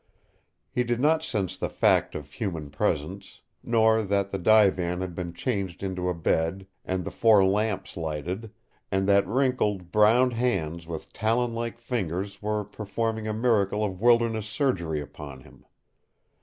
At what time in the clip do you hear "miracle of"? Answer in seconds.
13.35-14.01